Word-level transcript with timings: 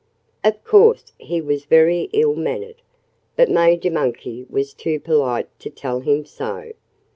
Of 0.43 0.63
course 0.63 1.11
he 1.19 1.41
was 1.41 1.65
very 1.65 2.09
ill 2.11 2.33
mannered. 2.33 2.81
But 3.35 3.51
Major 3.51 3.91
Monkey 3.91 4.47
was 4.49 4.73
too 4.73 4.99
polite 4.99 5.47
to 5.59 5.69
tell 5.69 5.99
him 5.99 6.25
so. 6.25 6.71